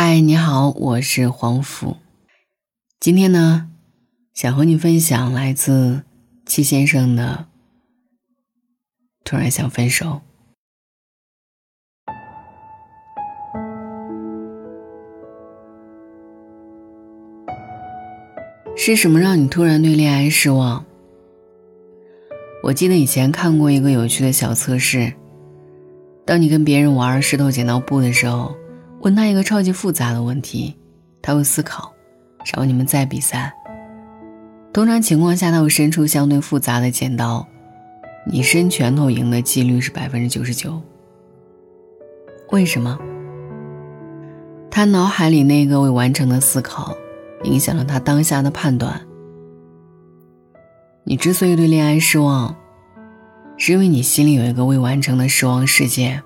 [0.00, 1.96] 嗨，你好，我是黄甫。
[3.00, 3.68] 今天呢，
[4.32, 6.04] 想和你分享来自
[6.46, 7.46] 戚先生的
[9.24, 10.20] 《突然想分手》。
[18.76, 20.84] 是什么让你突然对恋爱失望？
[22.62, 25.14] 我记得以前看过一个有趣的小测试：
[26.24, 28.54] 当你跟别人玩石头剪刀布的时候。
[29.00, 30.76] 问他一个超级复杂的问题，
[31.22, 31.92] 他会思考，
[32.52, 33.54] 然后你们再比赛。
[34.72, 37.46] 通常情况下，他会伸出相对复杂的剪刀，
[38.26, 40.80] 你伸拳头赢的几率是百分之九十九。
[42.50, 42.98] 为什么？
[44.70, 46.96] 他脑海里那个未完成的思考，
[47.44, 49.00] 影响了他当下的判断。
[51.04, 52.54] 你之所以对恋爱失望，
[53.56, 56.22] 是因为你心里有一个未完成的失望事件。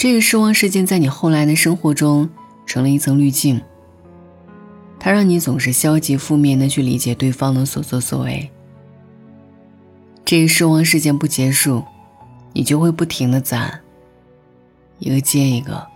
[0.00, 2.30] 这个失望事件在你后来的生活中
[2.64, 3.60] 成了一层滤镜，
[4.98, 8.50] 它让你总是消极负面的去理解对方的所作所为。
[10.24, 11.84] 这个失望事件不结束，
[12.54, 13.78] 你就会不停的攒，
[15.00, 15.86] 一个接一个，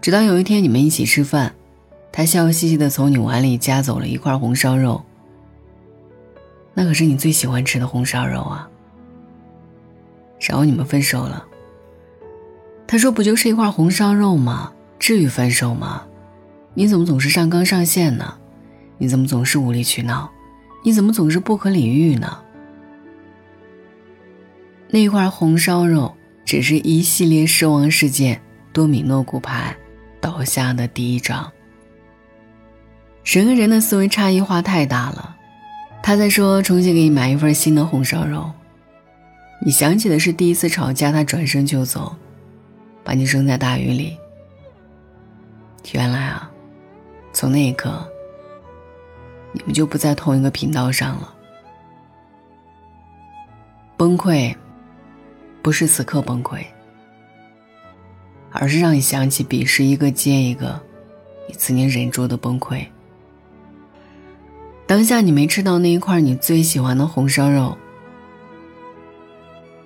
[0.00, 1.52] 直到有一天你们一起吃饭，
[2.12, 5.04] 他笑嘻嘻的从你碗里夹走了一块红烧肉，
[6.74, 8.70] 那可是你最喜欢吃的红烧肉啊，
[10.38, 11.44] 然后你们分手了。
[12.86, 14.72] 他说：“不就是一块红烧肉吗？
[14.98, 16.04] 至于分手吗？
[16.74, 18.34] 你怎么总是上纲上线呢？
[18.98, 20.30] 你怎么总是无理取闹？
[20.84, 22.38] 你怎么总是不可理喻呢？”
[24.88, 26.14] 那块红烧肉
[26.44, 28.40] 只是一系列失望事件
[28.72, 29.76] 多米诺骨牌
[30.20, 31.52] 倒下的第一章。
[33.24, 35.36] 人跟人的思维差异化太大了。
[36.04, 38.52] 他在说重新给你买一份新的红烧肉，
[39.64, 42.14] 你想起的是第一次吵架，他转身就走。
[43.06, 44.18] 把你扔在大雨里。
[45.92, 46.50] 原来啊，
[47.32, 48.04] 从那一刻，
[49.52, 51.32] 你们就不在同一个频道上了。
[53.96, 54.52] 崩溃，
[55.62, 56.66] 不是此刻崩溃，
[58.50, 60.82] 而是让你想起彼时一个接一个，
[61.46, 62.84] 你曾经忍住的崩溃。
[64.84, 67.78] 当下你没吃到那一块你最喜欢的红烧肉，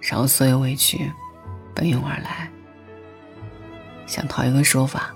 [0.00, 1.12] 然后所有委屈
[1.74, 2.39] 奔涌而来。
[4.10, 5.14] 想讨一个说法。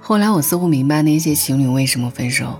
[0.00, 2.58] 后来我似乎明白那些情侣为什么分手。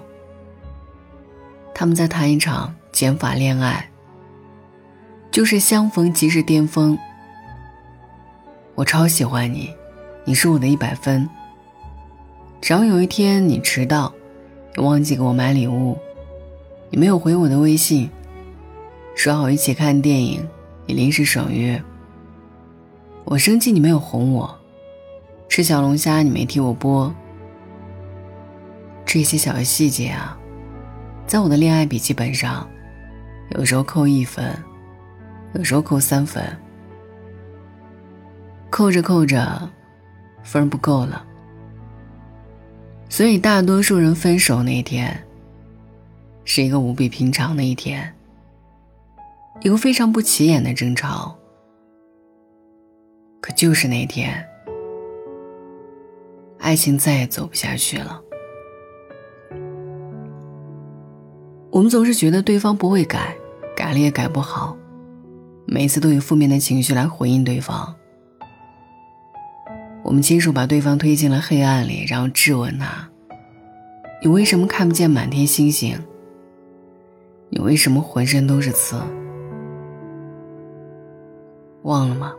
[1.74, 3.90] 他们在谈一场减法恋爱，
[5.30, 6.96] 就是相逢即是巅峰。
[8.74, 9.74] 我超喜欢你，
[10.26, 11.26] 你是我的一百分。
[12.60, 14.12] 只要有一天你迟到，
[14.76, 15.98] 你忘记给我买礼物，
[16.90, 18.10] 你没有回我的微信，
[19.16, 20.46] 说好一起看电影，
[20.86, 21.82] 你临时爽约。
[23.24, 24.48] 我生气，你没有哄我；
[25.48, 27.12] 吃小龙虾，你没替我剥。
[29.04, 30.38] 这些小细节啊，
[31.26, 32.68] 在我的恋爱笔记本上，
[33.50, 34.54] 有时候扣一分，
[35.54, 36.44] 有时候扣三分。
[38.70, 39.70] 扣着扣着，
[40.42, 41.24] 分不够了。
[43.08, 45.22] 所以，大多数人分手那天，
[46.44, 48.14] 是一个无比平常的一天，
[49.60, 51.36] 一个非常不起眼的争吵。
[53.42, 54.32] 可就是那天，
[56.60, 58.22] 爱情再也走不下去了。
[61.68, 63.34] 我们总是觉得对方不会改，
[63.74, 64.76] 改了也改不好，
[65.66, 67.92] 每次都以负面的情绪来回应对方。
[70.04, 73.08] 我们亲手把对方推进了黑暗里，然后质问他
[74.22, 75.98] ：“你为什么看不见满天星星？
[77.48, 79.02] 你为什么浑身都是刺？
[81.82, 82.32] 忘了吗？”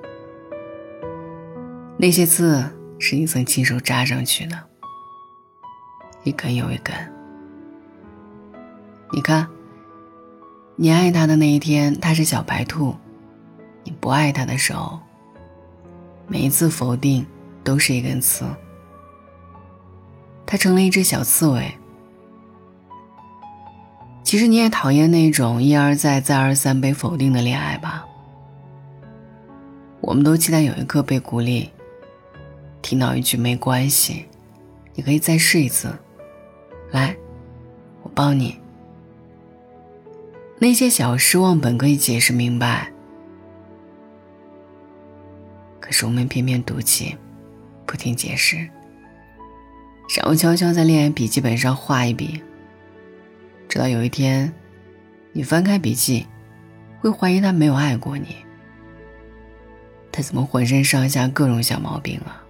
[2.03, 2.61] 那些刺
[2.99, 4.59] 是你曾亲手扎上去的，
[6.25, 6.93] 一根又一根。
[9.13, 9.47] 你看，
[10.75, 12.93] 你爱他的那一天，他是小白兔；
[13.85, 14.99] 你不爱他的时候，
[16.27, 17.25] 每一次否定
[17.63, 18.43] 都是一根刺。
[20.45, 21.73] 他成了一只小刺猬。
[24.25, 28.05] 其实你也讨厌那种一而再、再而三被否定的恋爱吧？
[30.01, 31.69] 我们都期待有一刻被鼓励。
[32.93, 34.27] 听到一句没关系，
[34.93, 35.91] 你可以再试一次。
[36.91, 37.17] 来，
[38.03, 38.59] 我帮你。
[40.59, 42.91] 那些小失望本可以解释明白，
[45.79, 47.17] 可是我们偏偏赌气，
[47.87, 48.57] 不听解释，
[50.15, 52.43] 然后悄悄在恋爱笔记本上画一笔。
[53.67, 54.53] 直到有一天，
[55.31, 56.27] 你翻开笔记，
[56.99, 58.35] 会怀疑他没有爱过你。
[60.11, 62.41] 他怎么浑身上下各种小毛病啊？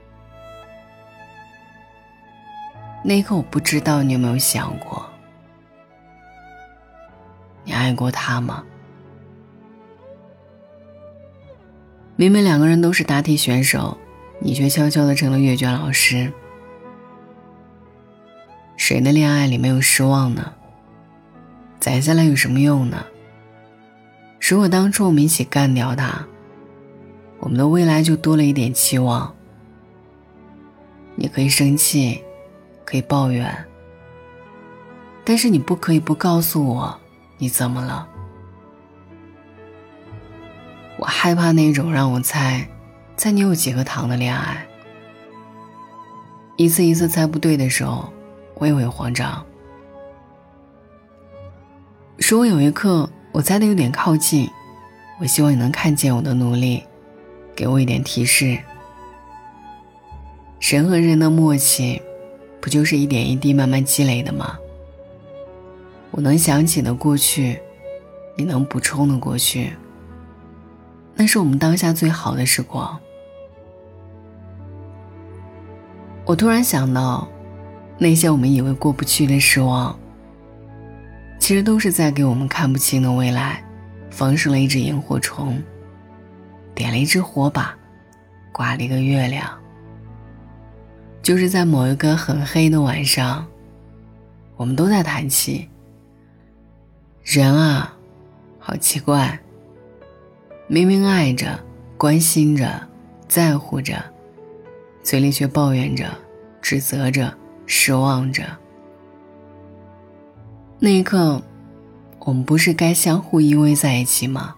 [3.06, 5.06] 那一刻，我不知道你有没有想过，
[7.66, 8.64] 你爱过他吗？
[12.16, 13.98] 明明两个人都是答题选手，
[14.40, 16.32] 你却悄悄的成了阅卷老师。
[18.78, 20.54] 谁的恋爱里没有失望呢？
[21.80, 23.06] 攒下来有什么用呢？
[24.40, 26.26] 如果当初我们一起干掉他，
[27.40, 29.36] 我们的未来就多了一点期望。
[31.16, 32.24] 你可以生气。
[32.86, 33.66] 可以抱怨，
[35.24, 37.00] 但是你不可以不告诉我
[37.38, 38.08] 你怎么了。
[40.98, 42.68] 我害怕那种让我猜，
[43.18, 44.66] 猜你有几个糖的恋爱。
[46.56, 48.12] 一次一次猜不对的时候，
[48.56, 49.44] 我也会慌张。
[52.18, 54.50] 如果有一刻我猜的有点靠近，
[55.20, 56.84] 我希望你能看见我的努力，
[57.56, 58.58] 给我一点提示。
[60.60, 62.02] 人和人的默契。
[62.64, 64.58] 不就是一点一滴慢慢积累的吗？
[66.12, 67.60] 我能想起的过去，
[68.38, 69.74] 你能补充的过去，
[71.14, 72.98] 那是我们当下最好的时光。
[76.24, 77.28] 我突然想到，
[77.98, 79.94] 那些我们以为过不去的失望，
[81.40, 83.62] 其实都是在给我们看不清的未来，
[84.10, 85.62] 放生了一只萤火虫，
[86.74, 87.76] 点了一支火把，
[88.54, 89.52] 挂了一个月亮。
[91.24, 93.48] 就是在某一个很黑的晚上，
[94.58, 95.70] 我们都在叹气。
[97.24, 97.96] 人啊，
[98.60, 99.40] 好奇怪。
[100.68, 101.58] 明明爱着、
[101.98, 102.88] 关心着、
[103.30, 104.04] 在乎着，
[105.02, 106.10] 嘴里却抱怨着、
[106.62, 107.34] 指责着、
[107.66, 108.44] 失望着。
[110.80, 111.42] 那一刻，
[112.20, 114.56] 我们不是该相互依偎在一起吗？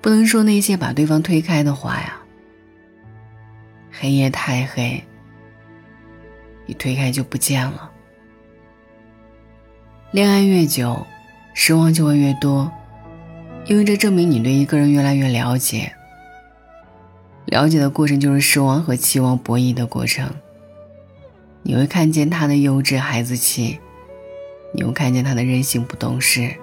[0.00, 2.18] 不能说那些把对方推开的话呀。
[3.98, 5.02] 黑夜太黑，
[6.66, 7.90] 一推开就不见了。
[10.10, 11.06] 恋爱越久，
[11.54, 12.70] 失望就会越多，
[13.64, 15.92] 因为这证明你对一个人越来越了解。
[17.46, 20.30] 了解的过程就是失望和期望博弈的过程。
[21.62, 23.80] 你会看见他的幼稚孩子气，
[24.74, 26.54] 你又看见他的任性不懂事，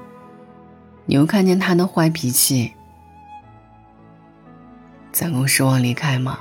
[1.05, 2.73] 你又看见他的坏脾气。
[5.11, 6.39] 攒够失望离开吗？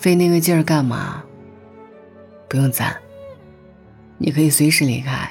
[0.00, 1.22] 费那个劲儿干嘛？
[2.48, 2.96] 不用攒，
[4.16, 5.30] 你可以随时离开。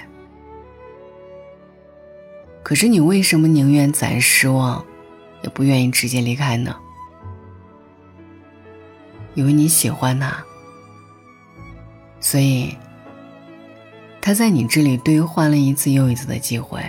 [2.61, 4.85] 可是你为什么宁愿攒失望，
[5.41, 6.75] 也不愿意直接离开呢？
[9.33, 10.45] 因为你喜欢他，
[12.19, 12.77] 所以
[14.21, 16.79] 他在你这里兑换了一次又一次的机会。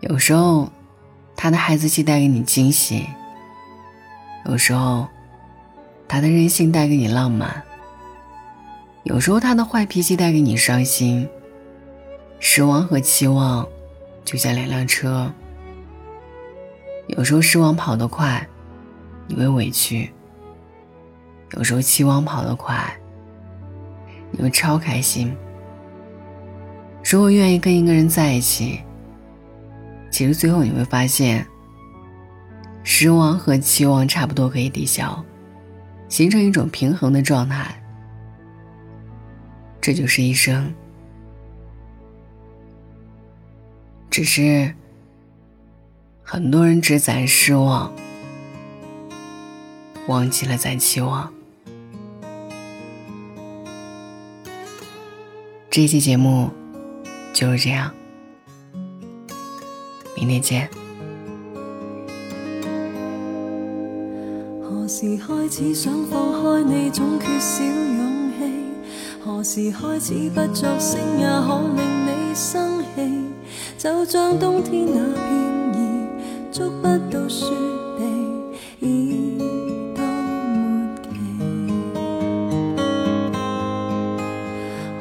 [0.00, 0.72] 有时候，
[1.36, 3.06] 他的孩子气带给你惊喜。
[4.46, 5.08] 有时候，
[6.06, 7.48] 他的任性带给你浪漫；
[9.04, 11.26] 有时候，他的坏脾气带给你伤心。
[12.40, 13.66] 失望和期望，
[14.22, 15.32] 就像两辆车。
[17.06, 18.46] 有时候失望跑得快，
[19.26, 20.10] 你会委屈；
[21.52, 22.94] 有时候期望跑得快，
[24.30, 25.34] 你会超开心。
[27.02, 28.80] 如果愿意跟一个人在一起，
[30.10, 31.46] 其实最后你会发现。
[32.84, 35.24] 失望和期望差不多可以抵消，
[36.08, 37.82] 形成一种平衡的状态。
[39.80, 40.72] 这就是一生。
[44.10, 44.72] 只是
[46.22, 47.92] 很多人只攒失望，
[50.06, 51.32] 忘记了攒期望。
[55.68, 56.50] 这期节目
[57.32, 57.92] 就是这样，
[60.14, 60.83] 明天见。
[64.84, 68.44] 何时开始想放开你，总缺少勇气？
[69.24, 73.00] 何时开始不作声，也可令你生气？
[73.78, 75.24] 就像冬天那片
[75.72, 75.80] 叶，
[76.52, 77.46] 捉不到雪
[77.96, 79.38] 地，已
[79.96, 81.08] 到末期。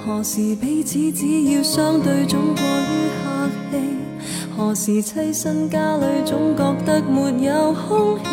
[0.06, 3.33] 何时彼此只要相对，总过于
[4.56, 8.24] 何时栖身家里，总觉得没有空气？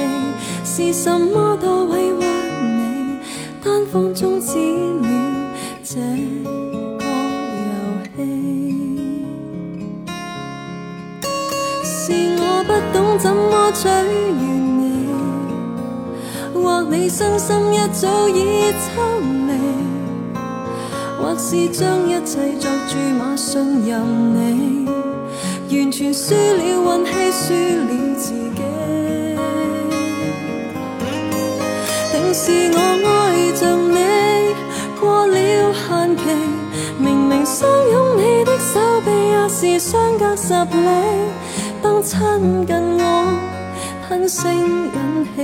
[0.64, 2.26] 是什么多委屈
[2.62, 3.18] 你？
[3.64, 4.58] 单方终止
[5.00, 5.08] 了
[5.82, 7.04] 这个
[7.66, 7.72] 游
[8.16, 8.18] 戏。
[11.82, 13.90] 是我不懂怎么取悦
[14.78, 14.80] 你，
[16.54, 18.86] 或你身心一早已抽
[19.46, 19.50] 离，
[21.18, 23.90] 或是将一切作注码信任
[24.34, 24.99] 你。
[25.72, 28.58] 完全输了运气，输了自己。
[32.12, 33.08] 定是我爱
[33.52, 33.96] 着你
[35.00, 35.36] 过了
[35.72, 36.22] 限期，
[36.98, 40.88] 明明相拥你的手臂也是相隔十里，
[41.80, 42.18] 当亲
[42.66, 43.04] 近我
[44.08, 45.42] 吞声忍气，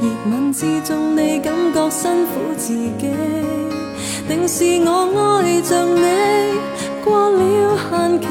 [0.00, 2.92] 热吻之中你感觉辛苦自己。
[4.28, 6.00] 定是我爱着你
[7.04, 7.40] 过了
[7.90, 8.26] 限期，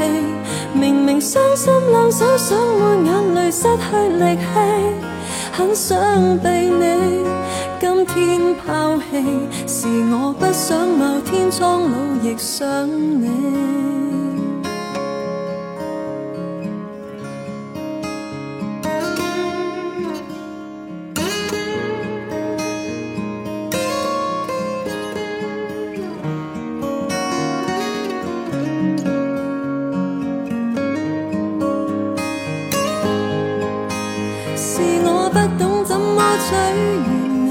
[0.74, 4.44] 明明伤心两手想抹眼泪，失去力气，
[5.52, 7.24] 很想被你
[7.80, 9.24] 今天抛弃。
[9.68, 13.93] 是我不想某天苍老亦想你。
[36.44, 37.10] 怎么取悦
[37.46, 37.48] 你，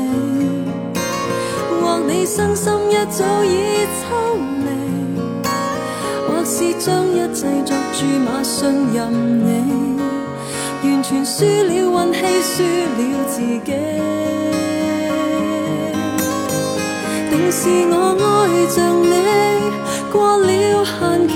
[1.80, 3.48] 或你身心一早已
[3.96, 4.04] 抽
[4.64, 4.68] 离，
[6.28, 8.52] 或是将一切作注码信
[8.92, 8.98] 任
[9.46, 9.48] 你，
[10.82, 13.72] 完全输了运气，输了自己。
[17.30, 19.10] 定是我爱着你
[20.12, 20.50] 过了
[20.84, 21.30] 限期，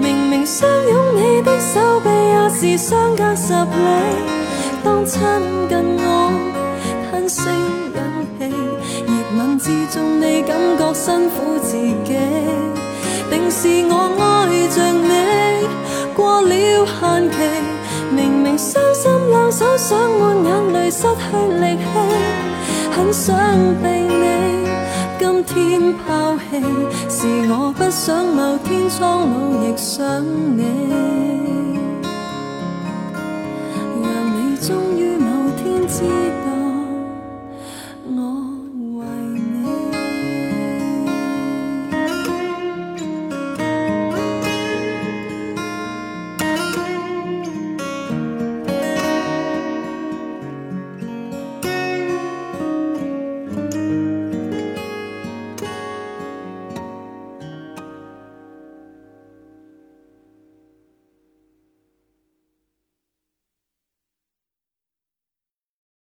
[0.00, 3.58] 明明相拥你的手臂也是相隔十里。
[4.82, 5.20] 当亲
[5.68, 6.08] 近我，
[7.30, 7.46] 吞声
[7.94, 8.02] 忍
[8.40, 8.40] 气，
[9.06, 12.18] 热吻之中你感觉辛苦自己。
[13.30, 15.68] 定是我爱着你
[16.16, 17.36] 过了限期，
[18.10, 21.82] 明明伤心两手想抹眼泪，失去力气，
[22.90, 23.36] 很想
[23.80, 24.66] 被你
[25.20, 26.60] 今天抛弃。
[27.08, 30.24] 是我不想某天苍老亦想
[30.56, 30.90] 你。
[34.60, 36.02] 终于某天知
[36.44, 36.49] 道。